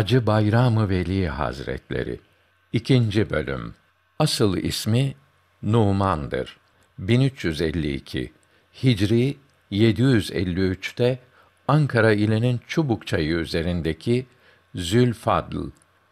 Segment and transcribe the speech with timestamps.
[0.00, 2.20] Hacı Bayram-ı Veli Hazretleri
[2.72, 3.74] İkinci bölüm
[4.18, 5.14] Asıl ismi
[5.62, 6.56] Numan'dır.
[6.98, 8.32] 1352
[8.82, 9.36] Hicri
[9.72, 11.18] 753'te
[11.68, 14.26] Ankara ilinin Çubukçayı üzerindeki
[14.74, 15.56] Zülfadl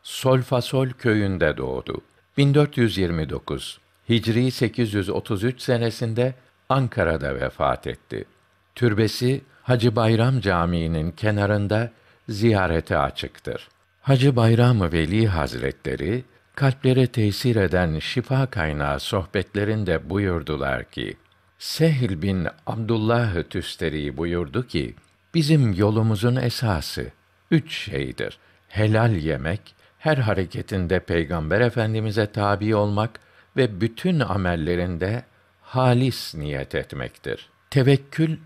[0.02, 2.00] Solfasol köyünde doğdu.
[2.36, 6.34] 1429 Hicri 833 senesinde
[6.68, 8.24] Ankara'da vefat etti.
[8.74, 11.92] Türbesi Hacı Bayram Camii'nin kenarında
[12.28, 13.68] ziyarete açıktır.
[14.08, 21.16] Hacı Bayram Veli Hazretleri kalplere tesir eden şifa kaynağı sohbetlerinde buyurdular ki:
[21.58, 24.94] Sehl bin Abdullah Tüsteri buyurdu ki:
[25.34, 27.06] Bizim yolumuzun esası
[27.50, 28.38] üç şeydir.
[28.68, 33.20] Helal yemek, her hareketinde Peygamber Efendimize tabi olmak
[33.56, 35.24] ve bütün amellerinde
[35.62, 37.50] halis niyet etmektir.
[37.70, 38.36] Tevekkül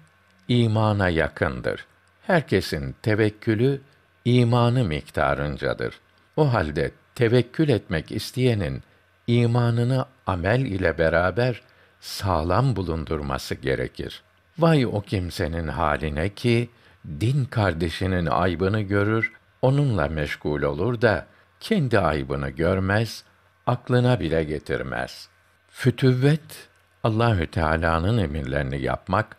[0.48, 1.86] imana yakındır.
[2.22, 3.80] Herkesin tevekkülü
[4.24, 6.00] imanı miktarıncadır.
[6.36, 8.82] O halde tevekkül etmek isteyenin
[9.26, 11.62] imanını amel ile beraber
[12.00, 14.22] sağlam bulundurması gerekir.
[14.58, 16.70] Vay o kimsenin haline ki
[17.20, 21.26] din kardeşinin aybını görür, onunla meşgul olur da
[21.60, 23.24] kendi aybını görmez,
[23.66, 25.28] aklına bile getirmez.
[25.68, 26.68] Fütüvvet
[27.04, 29.36] Allahü Teala'nın emirlerini yapmak,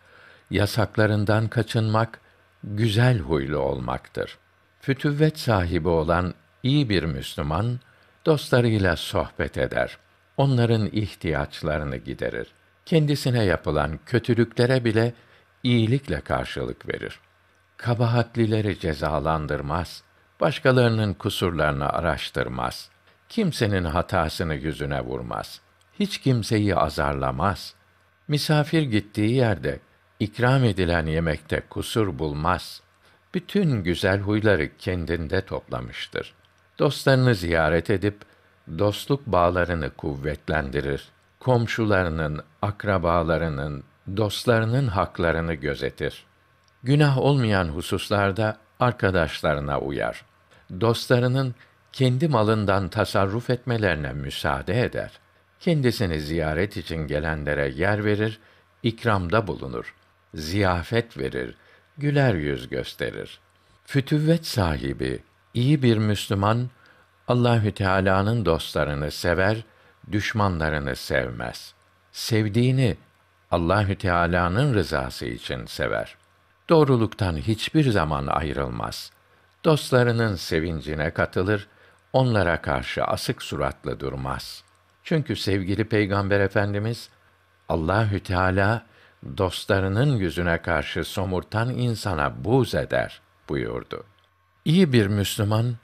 [0.51, 2.19] yasaklarından kaçınmak,
[2.63, 4.37] güzel huylu olmaktır.
[4.85, 7.79] Fütüvvet sahibi olan iyi bir Müslüman
[8.25, 9.97] dostlarıyla sohbet eder.
[10.37, 12.47] Onların ihtiyaçlarını giderir.
[12.85, 15.13] Kendisine yapılan kötülüklere bile
[15.63, 17.19] iyilikle karşılık verir.
[17.77, 20.03] Kabahatlileri cezalandırmaz,
[20.41, 22.89] başkalarının kusurlarını araştırmaz.
[23.29, 25.61] Kimsenin hatasını yüzüne vurmaz.
[25.99, 27.75] Hiç kimseyi azarlamaz.
[28.27, 29.79] Misafir gittiği yerde
[30.19, 32.82] ikram edilen yemekte kusur bulmaz.
[33.33, 36.33] Bütün güzel huyları kendinde toplamıştır.
[36.79, 38.17] Dostlarını ziyaret edip
[38.79, 41.09] dostluk bağlarını kuvvetlendirir.
[41.39, 43.83] Komşularının, akrabalarının,
[44.17, 46.25] dostlarının haklarını gözetir.
[46.83, 50.25] Günah olmayan hususlarda arkadaşlarına uyar.
[50.81, 51.55] Dostlarının
[51.91, 55.11] kendi malından tasarruf etmelerine müsaade eder.
[55.59, 58.39] Kendisini ziyaret için gelenlere yer verir,
[58.83, 59.95] ikramda bulunur.
[60.35, 61.55] Ziyafet verir,
[61.97, 63.39] güler yüz gösterir.
[63.85, 65.19] Fütüvvet sahibi,
[65.53, 66.69] iyi bir Müslüman,
[67.27, 69.63] Allahü Teala'nın dostlarını sever,
[70.11, 71.73] düşmanlarını sevmez.
[72.11, 72.97] Sevdiğini
[73.51, 76.15] Allahü Teala'nın rızası için sever.
[76.69, 79.11] Doğruluktan hiçbir zaman ayrılmaz.
[79.65, 81.67] Dostlarının sevincine katılır,
[82.13, 84.63] onlara karşı asık suratlı durmaz.
[85.03, 87.09] Çünkü sevgili Peygamber Efendimiz
[87.69, 88.85] Allahü Teala
[89.38, 94.03] dostlarının yüzüne karşı somurtan insana buz eder buyurdu.
[94.66, 95.75] İyi bir Müslüman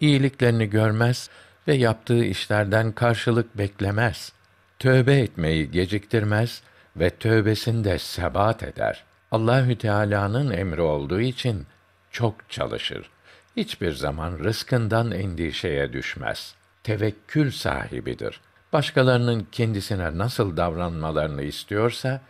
[0.00, 1.30] iyiliklerini görmez
[1.68, 4.32] ve yaptığı işlerden karşılık beklemez.
[4.78, 6.62] Tövbe etmeyi geciktirmez
[6.96, 9.04] ve tövbesinde sebat eder.
[9.30, 11.66] Allahü Teala'nın emri olduğu için
[12.10, 13.10] çok çalışır.
[13.56, 16.54] Hiçbir zaman rızkından endişeye düşmez.
[16.82, 18.40] Tevekkül sahibidir.
[18.72, 22.20] Başkalarının kendisine nasıl davranmalarını istiyorsa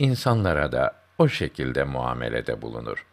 [0.00, 3.06] insanlara da o şekilde muamelede bulunur.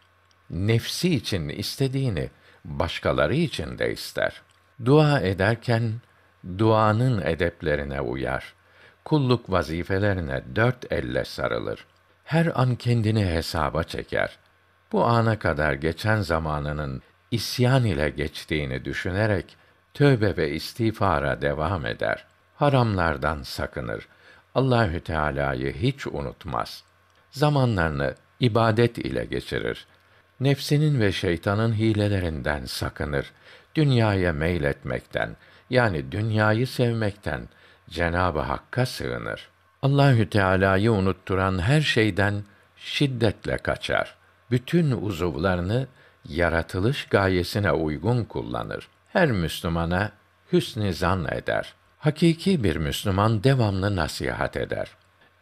[0.50, 2.30] Nefsi için istediğini
[2.66, 4.42] başkaları için de ister.
[4.86, 5.94] Dua ederken
[6.58, 8.54] duanın edeplerine uyar.
[9.06, 11.86] Kulluk vazifelerine dört elle sarılır.
[12.24, 14.38] Her an kendini hesaba çeker.
[14.92, 19.58] Bu ana kadar geçen zamanının isyan ile geçtiğini düşünerek
[19.94, 22.26] tövbe ve istiğfara devam eder.
[22.56, 24.08] Haramlardan sakınır.
[24.56, 26.84] Allahü Teala'yı hiç unutmaz.
[27.32, 29.88] Zamanlarını ibadet ile geçirir.
[30.40, 33.32] Nefsinin ve şeytanın hilelerinden sakınır.
[33.76, 35.36] Dünyaya meyletmekten,
[35.70, 37.50] yani dünyayı sevmekten
[37.90, 39.50] Cenabı Hakk'a sığınır.
[39.82, 42.44] Allahü Teala'yı unutturan her şeyden
[42.78, 44.16] şiddetle kaçar.
[44.52, 45.88] Bütün uzuvlarını
[46.26, 48.88] yaratılış gayesine uygun kullanır.
[49.14, 50.12] Her Müslümana
[50.52, 51.74] hüsn zan eder.
[52.00, 54.90] Hakiki bir Müslüman devamlı nasihat eder.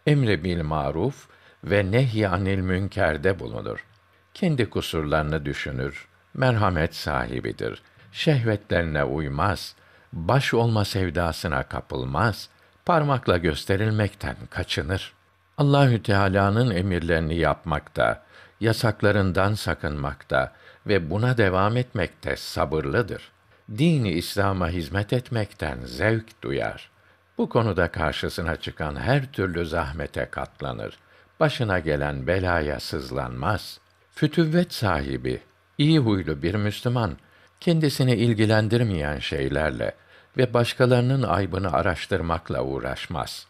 [0.07, 1.27] Emri bil maruf
[1.65, 3.85] ve nehy anil münkerde bulunur.
[4.33, 7.81] Kendi kusurlarını düşünür, merhamet sahibidir.
[8.11, 9.75] Şehvetlerine uymaz,
[10.13, 12.49] baş olma sevdasına kapılmaz,
[12.85, 15.13] parmakla gösterilmekten kaçınır.
[15.57, 18.23] Allahü Teala'nın emirlerini yapmakta,
[18.59, 20.53] yasaklarından sakınmakta
[20.87, 23.31] ve buna devam etmekte sabırlıdır.
[23.77, 26.89] Dini İslam'a hizmet etmekten zevk duyar.
[27.37, 30.97] Bu konuda karşısına çıkan her türlü zahmete katlanır.
[31.39, 33.79] Başına gelen belaya sızlanmaz.
[34.11, 35.41] Fütüvvet sahibi,
[35.77, 37.17] iyi huylu bir Müslüman
[37.59, 39.95] kendisini ilgilendirmeyen şeylerle
[40.37, 43.47] ve başkalarının aybını araştırmakla uğraşmaz.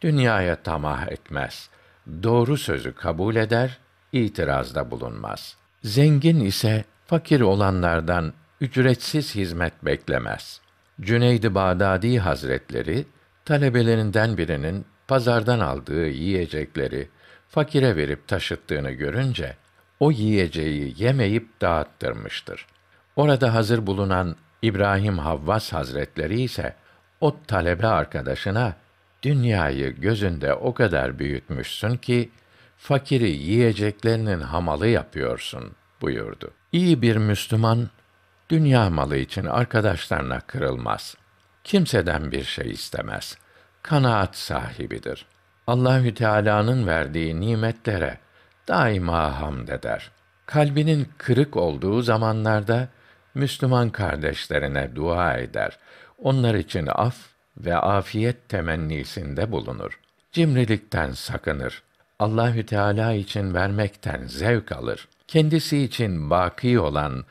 [0.00, 1.68] Dünyaya tamah etmez.
[2.22, 3.78] Doğru sözü kabul eder,
[4.12, 5.56] itirazda bulunmaz.
[5.84, 10.60] Zengin ise fakir olanlardan ücretsiz hizmet beklemez.
[11.00, 13.06] Cüneyd-i Bağdadi Hazretleri
[13.44, 17.08] talebelerinden birinin pazardan aldığı yiyecekleri
[17.48, 19.56] fakire verip taşıttığını görünce
[20.00, 22.66] o yiyeceği yemeyip dağıttırmıştır.
[23.16, 26.76] Orada hazır bulunan İbrahim Havvas Hazretleri ise
[27.20, 28.76] o talebe arkadaşına
[29.22, 32.30] dünyayı gözünde o kadar büyütmüşsün ki
[32.76, 36.50] fakiri yiyeceklerinin hamalı yapıyorsun buyurdu.
[36.72, 37.90] İyi bir Müslüman
[38.50, 41.16] dünya malı için arkadaşlarına kırılmaz.
[41.64, 43.38] Kimseden bir şey istemez.
[43.82, 45.26] Kanaat sahibidir.
[45.66, 48.18] Allahü Teala'nın verdiği nimetlere
[48.68, 50.10] daima hamd eder.
[50.46, 52.88] Kalbinin kırık olduğu zamanlarda
[53.34, 55.78] Müslüman kardeşlerine dua eder.
[56.18, 57.16] Onlar için af
[57.56, 60.00] ve afiyet temennisinde bulunur.
[60.32, 61.82] Cimrilikten sakınır.
[62.18, 65.08] Allahü Teala için vermekten zevk alır.
[65.28, 67.24] Kendisi için baki olan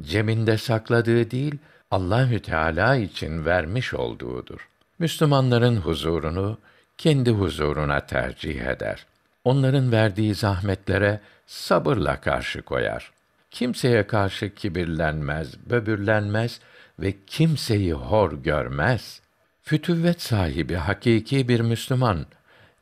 [0.00, 1.58] cebinde sakladığı değil,
[1.90, 4.68] Allahü Teala için vermiş olduğudur.
[4.98, 6.58] Müslümanların huzurunu
[7.02, 9.06] kendi huzuruna tercih eder.
[9.44, 13.12] Onların verdiği zahmetlere sabırla karşı koyar.
[13.50, 16.60] Kimseye karşı kibirlenmez, böbürlenmez
[16.98, 19.20] ve kimseyi hor görmez.
[19.62, 22.26] Fütüvvet sahibi hakiki bir Müslüman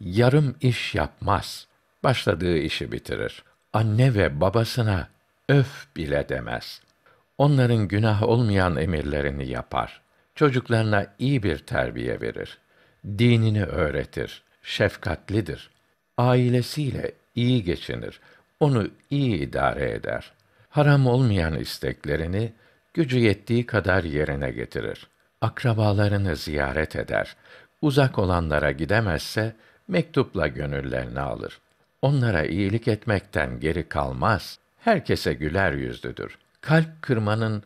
[0.00, 1.66] yarım iş yapmaz.
[2.04, 3.44] Başladığı işi bitirir.
[3.72, 5.08] Anne ve babasına
[5.48, 6.82] öf bile demez.
[7.38, 10.00] Onların günah olmayan emirlerini yapar.
[10.34, 12.58] Çocuklarına iyi bir terbiye verir.
[13.04, 14.42] Dinini öğretir.
[14.62, 15.70] Şefkatlidir.
[16.18, 18.20] Ailesiyle iyi geçinir.
[18.60, 20.32] Onu iyi idare eder.
[20.68, 22.52] Haram olmayan isteklerini
[22.94, 25.06] gücü yettiği kadar yerine getirir.
[25.40, 27.36] Akrabalarını ziyaret eder.
[27.82, 29.56] Uzak olanlara gidemezse
[29.88, 31.58] mektupla gönüllerini alır.
[32.02, 34.58] Onlara iyilik etmekten geri kalmaz.
[34.80, 36.38] Herkese güler yüzlüdür.
[36.60, 37.62] Kalp kırmanın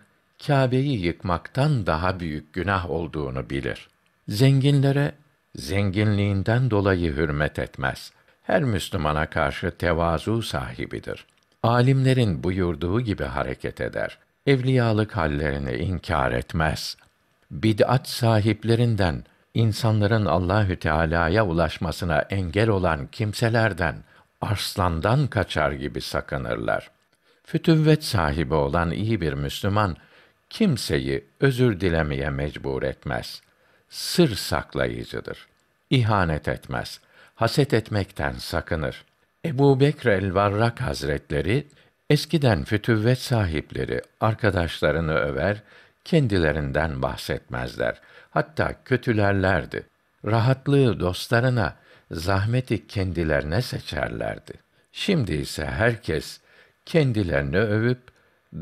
[0.46, 3.88] Kâbe'yi yıkmaktan daha büyük günah olduğunu bilir.
[4.28, 5.12] Zenginlere
[5.56, 8.12] zenginliğinden dolayı hürmet etmez.
[8.42, 11.26] Her Müslümana karşı tevazu sahibidir.
[11.62, 14.18] Alimlerin buyurduğu gibi hareket eder.
[14.46, 16.96] Evliyalık hallerini inkar etmez.
[17.50, 19.24] Bid'at sahiplerinden
[19.54, 23.96] insanların Allahü Teala'ya ulaşmasına engel olan kimselerden
[24.40, 26.90] arslandan kaçar gibi sakınırlar.
[27.44, 29.96] Fütüvvet sahibi olan iyi bir Müslüman
[30.50, 33.42] kimseyi özür dilemeye mecbur etmez.
[33.94, 35.46] Sır saklayıcıdır.
[35.90, 37.00] İhanet etmez.
[37.34, 39.04] Haset etmekten sakınır.
[39.44, 41.66] Ebu Bekr el-Varrak Hazretleri,
[42.10, 45.62] eskiden fütüvvet sahipleri arkadaşlarını över,
[46.04, 48.00] kendilerinden bahsetmezler.
[48.30, 49.86] Hatta kötülerlerdi.
[50.24, 51.76] Rahatlığı dostlarına,
[52.10, 54.52] zahmeti kendilerine seçerlerdi.
[54.92, 56.40] Şimdi ise herkes
[56.86, 58.02] kendilerini övüp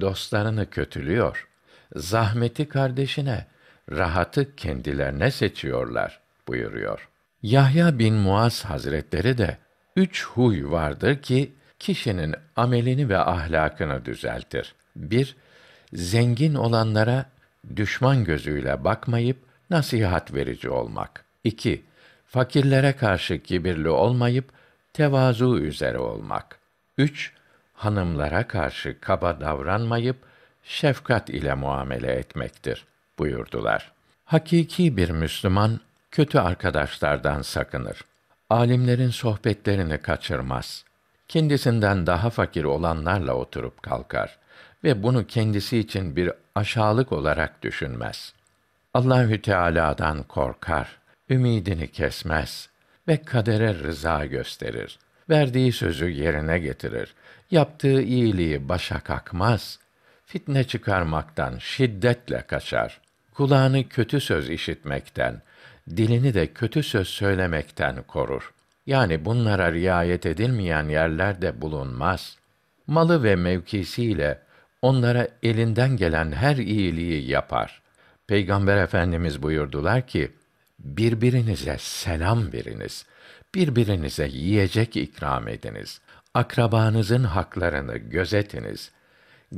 [0.01, 1.49] dostlarını kötülüyor.
[1.97, 3.47] Zahmeti kardeşine,
[3.91, 7.09] rahatı kendilerine seçiyorlar buyuruyor.
[7.43, 9.59] Yahya bin Muaz Hazretleri de
[9.97, 14.75] üç huy vardır ki kişinin amelini ve ahlakını düzeltir.
[14.97, 15.37] Bir,
[15.93, 17.27] zengin olanlara
[17.77, 19.39] düşman gözüyle bakmayıp
[19.71, 21.25] nasihat verici olmak.
[21.45, 21.83] İki,
[22.27, 24.53] fakirlere karşı kibirli olmayıp
[24.93, 26.59] tevazu üzere olmak.
[26.99, 27.33] Üç,
[27.73, 30.17] hanımlara karşı kaba davranmayıp
[30.63, 32.87] şefkat ile muamele etmektir
[33.19, 33.93] buyurdular.
[34.25, 38.05] Hakiki bir Müslüman kötü arkadaşlardan sakınır.
[38.51, 40.85] Alimlerin sohbetlerini kaçırmaz.
[41.29, 44.39] Kendisinden daha fakir olanlarla oturup kalkar
[44.85, 48.35] ve bunu kendisi için bir aşağılık olarak düşünmez.
[48.95, 50.99] Allahü Teala'dan korkar,
[51.31, 52.69] ümidini kesmez
[53.09, 54.99] ve kadere rıza gösterir.
[55.31, 57.15] Verdiği sözü yerine getirir.
[57.51, 59.79] Yaptığı iyiliği başa kakmaz.
[60.33, 63.01] Fitne çıkarmaktan şiddetle kaçar.
[63.35, 65.43] Kulağını kötü söz işitmekten,
[65.91, 68.53] dilini de kötü söz söylemekten korur.
[68.87, 72.37] Yani bunlara riayet edilmeyen yerlerde bulunmaz.
[72.87, 74.43] Malı ve mevkisiyle
[74.83, 77.83] onlara elinden gelen her iyiliği yapar.
[78.27, 80.33] Peygamber Efendimiz buyurdular ki,
[80.79, 83.07] birbirinize selam veriniz,
[83.55, 86.01] birbirinize yiyecek ikram ediniz,
[86.35, 88.93] akrabanızın haklarını gözetiniz,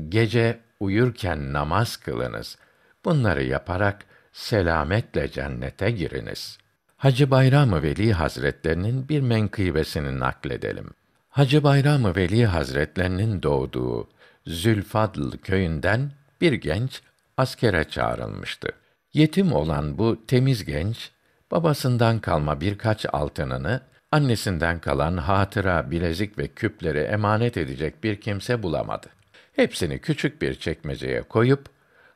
[0.08, 2.58] gece uyurken namaz kılınız.
[3.04, 6.58] Bunları yaparak selametle cennete giriniz.
[6.96, 10.90] Hacı Bayram-ı Veli Hazretlerinin bir menkıbesini nakledelim.
[11.28, 14.08] Hacı Bayram-ı Veli Hazretlerinin doğduğu
[14.46, 17.02] Zülfadl köyünden bir genç
[17.36, 18.68] askere çağrılmıştı.
[19.12, 21.10] Yetim olan bu temiz genç
[21.50, 23.80] babasından kalma birkaç altınını
[24.12, 29.06] annesinden kalan hatıra, bilezik ve küpleri emanet edecek bir kimse bulamadı.
[29.56, 31.66] Hepsini küçük bir çekmeceye koyup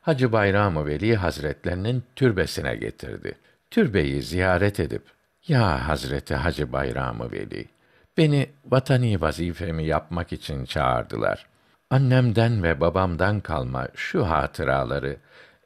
[0.00, 3.35] Hacı Bayram-ı Veli Hazretlerinin türbesine getirdi.
[3.71, 5.02] Türbeyi ziyaret edip,
[5.49, 7.68] ya Hazreti Hacı Bayram-ı Veli,
[8.16, 11.47] beni vatani vazifemi yapmak için çağırdılar.
[11.90, 15.16] Annemden ve babamdan kalma şu hatıraları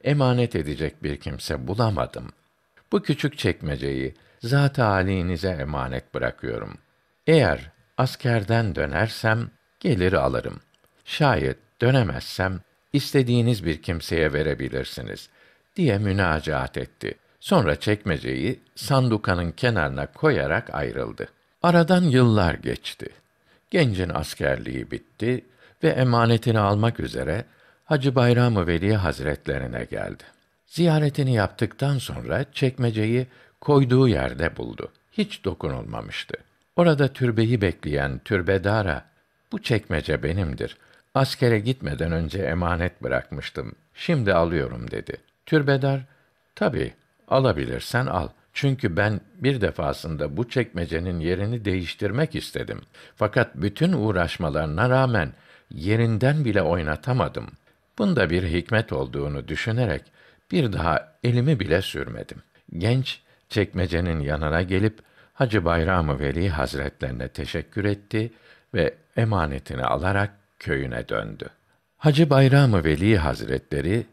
[0.03, 2.31] emanet edecek bir kimse bulamadım.
[2.91, 6.77] Bu küçük çekmeceyi zat halinize emanet bırakıyorum.
[7.27, 9.49] Eğer askerden dönersem
[9.79, 10.59] gelir alırım.
[11.05, 12.59] Şayet dönemezsem
[12.93, 15.29] istediğiniz bir kimseye verebilirsiniz
[15.75, 17.13] diye münacaat etti.
[17.39, 21.27] Sonra çekmeceyi sandukanın kenarına koyarak ayrıldı.
[21.63, 23.07] Aradan yıllar geçti.
[23.71, 25.45] Gencin askerliği bitti
[25.83, 27.45] ve emanetini almak üzere
[27.85, 30.23] Hacı Bayram-ı Veli Hazretlerine geldi.
[30.67, 33.27] Ziyaretini yaptıktan sonra çekmeceyi
[33.61, 34.91] koyduğu yerde buldu.
[35.11, 36.37] Hiç dokunulmamıştı.
[36.75, 39.05] Orada türbeyi bekleyen türbedara,
[39.51, 40.77] bu çekmece benimdir.
[41.13, 43.75] Askere gitmeden önce emanet bırakmıştım.
[43.93, 45.17] Şimdi alıyorum dedi.
[45.45, 46.01] Türbedar,
[46.55, 46.93] tabi
[47.27, 48.27] alabilirsen al.
[48.53, 52.81] Çünkü ben bir defasında bu çekmecenin yerini değiştirmek istedim.
[53.15, 55.33] Fakat bütün uğraşmalarına rağmen
[55.71, 57.47] yerinden bile oynatamadım.
[57.97, 60.01] Bunda bir hikmet olduğunu düşünerek
[60.51, 62.37] bir daha elimi bile sürmedim.
[62.77, 64.99] Genç çekmecenin yanına gelip
[65.33, 68.31] Hacı Bayram-ı Veli Hazretlerine teşekkür etti
[68.73, 71.49] ve emanetini alarak köyüne döndü.
[71.97, 74.05] Hacı Bayram-ı Veli Hazretleri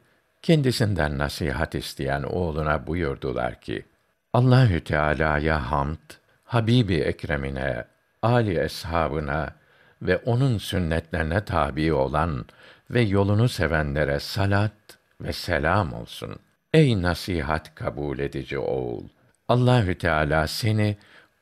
[0.43, 3.85] kendisinden nasihat isteyen oğluna buyurdular ki:
[4.33, 6.07] Allahü Teala'ya hamd,
[6.45, 7.85] Habibi Ekremine,
[8.23, 9.55] ali eshabına
[10.03, 12.45] ve onun sünnetlerine tabi olan
[12.91, 16.37] ve yolunu sevenlere salat ve selam olsun.
[16.75, 19.05] Ey nasihat kabul edici oğul!
[19.49, 20.97] Allahü Teala seni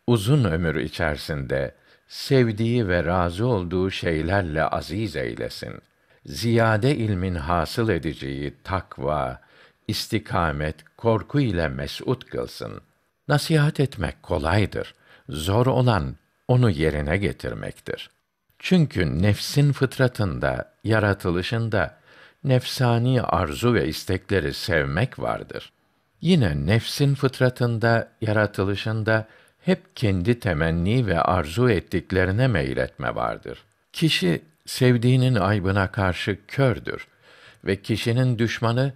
[0.07, 1.75] uzun ömür içerisinde
[2.09, 5.73] sevdiği ve razı olduğu şeylerle aziz eylesin.
[6.27, 9.41] Ziyade ilmin hasıl edeceği takva,
[9.89, 12.81] istikamet, korku ile mes'ud kılsın.
[13.29, 14.95] Nasihat etmek kolaydır.
[15.29, 16.17] Zor olan
[16.49, 18.11] onu yerine getirmektir.
[18.59, 21.99] Çünkü nefsin fıtratında, yaratılışında
[22.45, 25.73] nefsani arzu ve istekleri sevmek vardır.
[26.21, 29.27] Yine nefsin fıtratında, yaratılışında
[29.69, 33.65] hep kendi temenni ve arzu ettiklerine meyletme vardır.
[33.93, 37.09] Kişi sevdiğinin aybına karşı kördür
[37.65, 38.93] ve kişinin düşmanı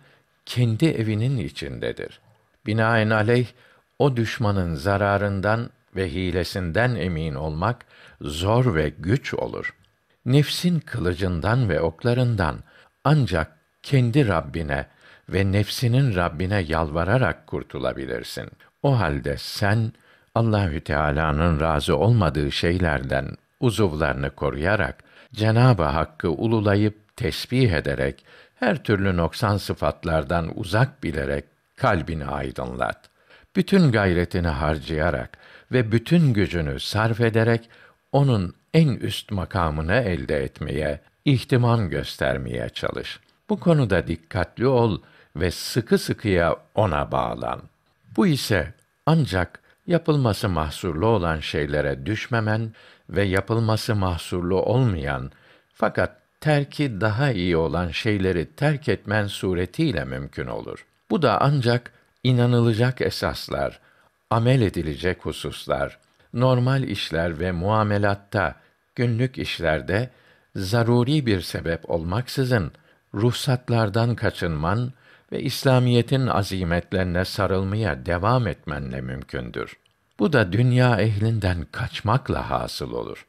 [0.47, 2.21] kendi evinin içindedir.
[2.67, 3.47] Binaenaleyh
[3.99, 7.85] o düşmanın zararından ve hilesinden emin olmak
[8.21, 9.75] zor ve güç olur.
[10.27, 12.59] Nefsin kılıcından ve oklarından
[13.05, 14.87] ancak kendi Rabbine
[15.29, 18.51] ve nefsinin Rabbine yalvararak kurtulabilirsin.
[18.83, 19.93] O halde sen
[20.35, 23.29] Allahü Teala'nın razı olmadığı şeylerden
[23.61, 28.25] uzuvlarını koruyarak Cenabı Hakk'ı ululayıp tesbih ederek
[28.55, 31.45] her türlü noksan sıfatlardan uzak bilerek
[31.77, 33.11] kalbini aydınlat.
[33.57, 35.39] Bütün gayretini harcayarak
[35.73, 37.71] ve bütün gücünü sarf ederek
[38.13, 43.21] onun en üst makamını elde etmeye, ihtimam göstermeye çalış.
[43.49, 45.01] Bu konuda dikkatli ol
[45.37, 47.63] ve sıkı sıkıya ona bağlan.
[48.17, 48.75] Bu ise
[49.07, 52.73] ancak yapılması mahsurlu olan şeylere düşmemen
[53.11, 55.31] ve yapılması mahsurlu olmayan
[55.75, 60.87] fakat terki daha iyi olan şeyleri terk etmen suretiyle mümkün olur.
[61.11, 61.93] Bu da ancak
[62.25, 63.81] inanılacak esaslar,
[64.31, 65.99] amel edilecek hususlar,
[66.35, 68.55] normal işler ve muamelatta,
[68.95, 70.11] günlük işlerde
[70.57, 72.73] zaruri bir sebep olmaksızın
[73.15, 74.93] ruhsatlardan kaçınman
[75.33, 79.77] ve İslamiyetin azimetlerine sarılmaya devam etmenle mümkündür.
[80.19, 83.27] Bu da dünya ehlinden kaçmakla hasıl olur.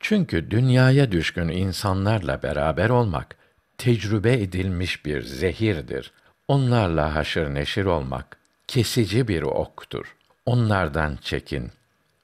[0.00, 3.36] Çünkü dünyaya düşkün insanlarla beraber olmak
[3.78, 6.12] tecrübe edilmiş bir zehirdir.
[6.48, 8.36] Onlarla haşır neşir olmak
[8.68, 10.16] kesici bir oktur.
[10.46, 11.70] Onlardan çekin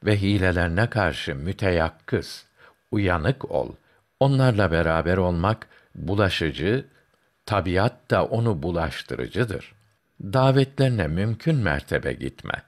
[0.04, 2.46] ve hilelerine karşı müteyakkız,
[2.90, 3.72] uyanık ol.
[4.20, 6.84] Onlarla beraber olmak bulaşıcı,
[7.47, 9.73] tabiat da onu bulaştırıcıdır.
[10.23, 12.62] Davetlerine mümkün mertebe gitme.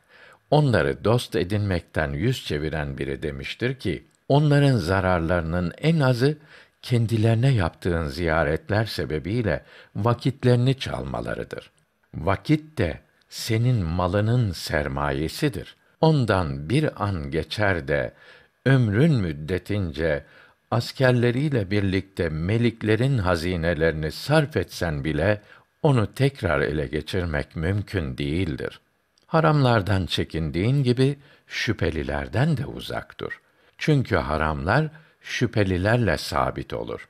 [0.51, 6.39] Onları dost edinmekten yüz çeviren biri demiştir ki, onların zararlarının en azı
[6.83, 9.65] kendilerine yaptığın ziyaretler sebebiyle
[9.97, 11.71] vakitlerini çalmalarıdır.
[12.15, 15.77] Vakit de senin malının sermayesidir.
[16.01, 18.13] Ondan bir an geçer de
[18.67, 20.25] ömrün müddetince
[20.73, 25.43] askerleriyle birlikte meliklerin hazinelerini sarf etsen bile
[25.83, 28.81] onu tekrar ele geçirmek mümkün değildir.
[29.27, 33.41] Haramlardan çekindiğin gibi şüphelilerden de uzak dur.
[33.79, 34.89] Çünkü haramlar
[35.21, 37.09] şüphelilerle sabit olur.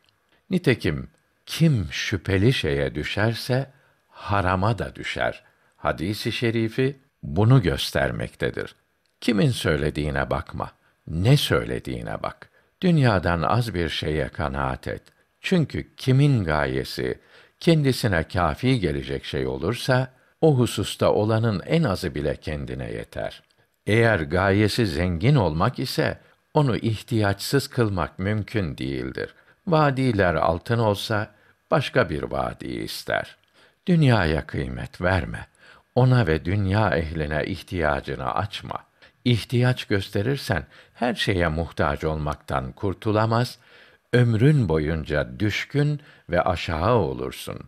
[0.51, 1.09] Nitekim
[1.47, 3.71] kim şüpheli şeye düşerse
[4.09, 5.45] harama da düşer.
[5.77, 8.75] Hadisi şerifi bunu göstermektedir.
[9.21, 10.73] Kimin söylediğine bakma,
[11.07, 12.52] ne söylediğine bak.
[12.83, 15.03] Dünyadan az bir şeye kanaat et.
[15.41, 17.19] Çünkü kimin gayesi
[17.61, 23.43] kendisine kafi gelecek şey olursa o hususta olanın en azı bile kendine yeter.
[23.87, 26.19] Eğer gayesi zengin olmak ise
[26.55, 29.35] onu ihtiyaçsız kılmak mümkün değildir.
[29.67, 31.31] Vadiler altın olsa
[31.71, 33.37] başka bir vadi ister.
[33.87, 35.47] Dünyaya kıymet verme.
[35.95, 38.92] Ona ve dünya ehline ihtiyacını açma.
[39.25, 43.59] İhtiyaç gösterirsen her şeye muhtaç olmaktan kurtulamaz,
[44.13, 46.01] ömrün boyunca düşkün
[46.31, 47.61] ve aşağı olursun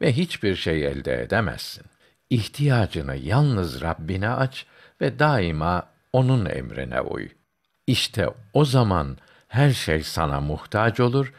[0.00, 1.84] ve hiçbir şey elde edemezsin.
[2.30, 4.66] İhtiyacını yalnız Rabbine aç
[5.00, 7.28] ve daima onun emrine uy.
[7.86, 9.16] İşte o zaman
[9.48, 11.32] her şey sana muhtaç olur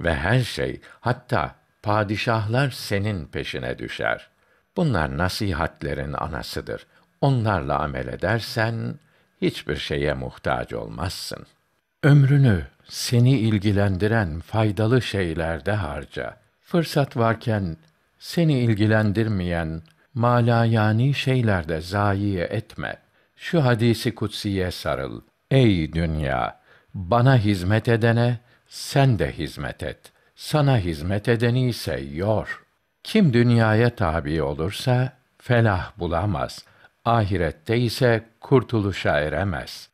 [0.00, 4.28] ve her şey hatta padişahlar senin peşine düşer.
[4.76, 6.86] Bunlar nasihatlerin anasıdır.
[7.20, 8.98] Onlarla amel edersen
[9.44, 11.46] hiçbir şeye muhtaç olmazsın.
[12.02, 16.36] Ömrünü seni ilgilendiren faydalı şeylerde harca.
[16.60, 17.76] Fırsat varken
[18.18, 19.82] seni ilgilendirmeyen
[20.14, 22.96] malayani şeylerde zayi etme.
[23.36, 25.20] Şu hadisi kutsiye sarıl.
[25.50, 26.60] Ey dünya,
[26.94, 28.38] bana hizmet edene
[28.68, 30.12] sen de hizmet et.
[30.36, 32.64] Sana hizmet edeni ise yor.
[33.04, 36.64] Kim dünyaya tabi olursa felah bulamaz.
[37.04, 39.88] Ahirette ise kurtuluşa eremez.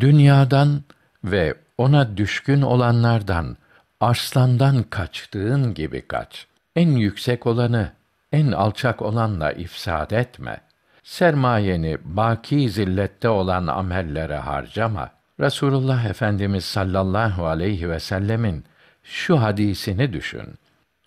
[0.00, 0.82] Dünyadan
[1.24, 3.56] ve ona düşkün olanlardan
[4.00, 6.46] arslandan kaçtığın gibi kaç.
[6.76, 7.92] En yüksek olanı
[8.32, 10.60] en alçak olanla ifsad etme.
[11.02, 15.10] Sermayeni baki zillette olan amellere harcama.
[15.40, 18.64] Resulullah Efendimiz sallallahu aleyhi ve sellemin
[19.02, 20.54] şu hadisini düşün.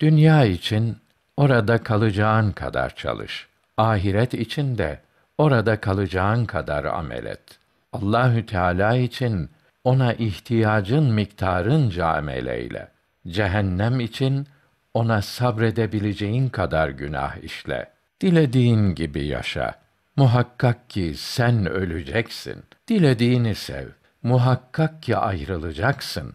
[0.00, 0.96] Dünya için
[1.36, 3.46] orada kalacağın kadar çalış.
[3.76, 5.00] Ahiret için de
[5.38, 7.58] orada kalacağın kadar amel et.
[7.92, 9.50] Allahü Teala için
[9.84, 12.88] ona ihtiyacın miktarınca amel eyle.
[13.28, 14.46] Cehennem için
[14.94, 17.90] ona sabredebileceğin kadar günah işle.
[18.20, 19.74] Dilediğin gibi yaşa.
[20.16, 22.62] Muhakkak ki sen öleceksin.
[22.88, 23.86] Dilediğini sev.
[24.22, 26.34] Muhakkak ki ayrılacaksın.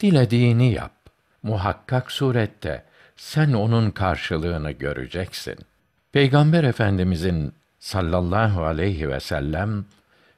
[0.00, 0.92] Dilediğini yap.
[1.42, 2.84] Muhakkak surette
[3.16, 5.56] sen onun karşılığını göreceksin.
[6.12, 9.84] Peygamber Efendimizin sallallahu aleyhi ve sellem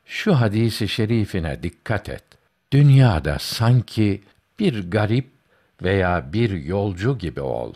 [0.07, 2.25] şu hadisi şerifine dikkat et.
[2.73, 4.23] Dünyada sanki
[4.59, 5.31] bir garip
[5.83, 7.75] veya bir yolcu gibi ol.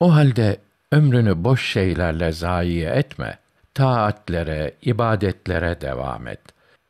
[0.00, 0.56] O halde
[0.92, 3.38] ömrünü boş şeylerle zayi etme.
[3.74, 6.40] Taatlere, ibadetlere devam et.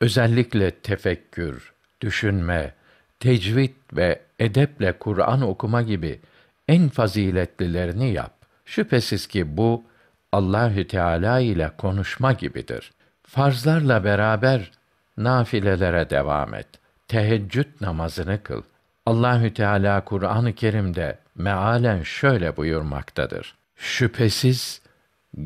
[0.00, 2.74] Özellikle tefekkür, düşünme,
[3.20, 6.20] tecvid ve edeple Kur'an okuma gibi
[6.68, 8.32] en faziletlilerini yap.
[8.64, 9.84] Şüphesiz ki bu
[10.35, 12.92] Allahü Teala ile konuşma gibidir.
[13.23, 14.70] Farzlarla beraber
[15.16, 16.66] nafilelere devam et.
[17.09, 18.62] Teheccüd namazını kıl.
[19.07, 23.55] Allahü Teala Kur'an-ı Kerim'de mealen şöyle buyurmaktadır.
[23.77, 24.83] Şüphesiz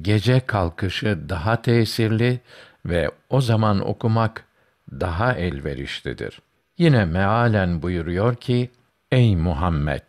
[0.03, 2.41] gece kalkışı daha tesirli
[2.87, 4.45] ve o zaman okumak
[4.91, 6.41] daha elverişlidir.
[6.79, 8.71] Yine mealen buyuruyor ki:
[9.13, 10.03] Ey Muhammed,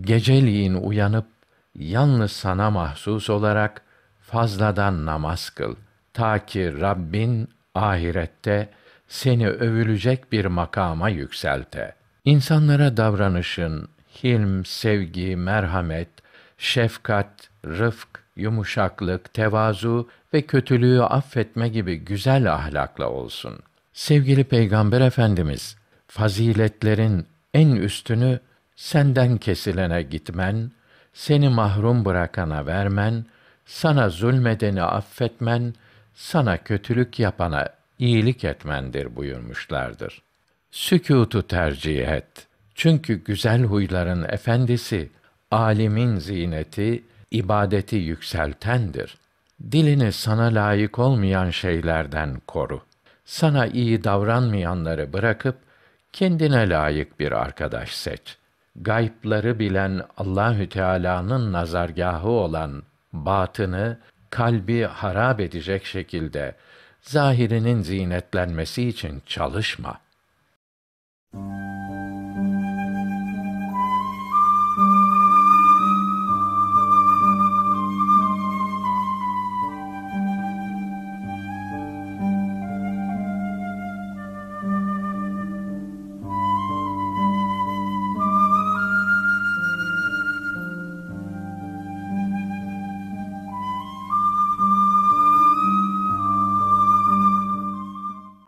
[0.00, 1.26] geceliğin uyanıp
[1.74, 3.83] yalnız sana mahsus olarak
[4.34, 5.74] fazladan namaz kıl
[6.14, 8.68] ta ki Rabbin ahirette
[9.08, 11.94] seni övülecek bir makama yükselte.
[12.24, 13.88] İnsanlara davranışın
[14.22, 16.08] hilm, sevgi, merhamet,
[16.58, 23.58] şefkat, rıfk, yumuşaklık, tevazu ve kötülüğü affetme gibi güzel ahlakla olsun.
[23.92, 25.76] Sevgili Peygamber Efendimiz,
[26.08, 28.40] faziletlerin en üstünü
[28.76, 30.70] senden kesilene gitmen,
[31.12, 33.26] seni mahrum bırakana vermen,
[33.66, 35.74] sana zulmedeni affetmen,
[36.14, 40.22] sana kötülük yapana iyilik etmendir buyurmuşlardır.
[40.70, 42.46] Sükûtu tercih et.
[42.74, 45.10] Çünkü güzel huyların efendisi,
[45.50, 49.18] alimin zineti, ibadeti yükseltendir.
[49.72, 52.82] Dilini sana layık olmayan şeylerden koru.
[53.24, 55.56] Sana iyi davranmayanları bırakıp
[56.12, 58.36] kendine layık bir arkadaş seç.
[58.76, 62.82] Gaypları bilen Allahü Teala'nın nazargahı olan
[63.14, 63.98] batını
[64.30, 66.54] kalbi harap edecek şekilde
[67.02, 70.00] zahirinin zinetlenmesi için çalışma.